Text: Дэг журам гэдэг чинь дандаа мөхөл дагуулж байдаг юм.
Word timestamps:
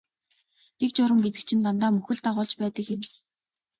Дэг 0.79 0.89
журам 0.97 1.19
гэдэг 1.25 1.43
чинь 1.47 1.63
дандаа 1.67 1.91
мөхөл 1.97 2.19
дагуулж 2.23 2.53
байдаг 2.61 2.85
юм. 2.95 3.01